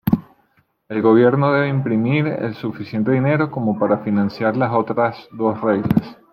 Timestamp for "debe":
1.53-1.67